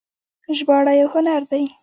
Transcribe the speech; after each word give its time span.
ژباړه 0.57 0.93
یو 1.01 1.07
هنر 1.13 1.41
دی 1.51 1.63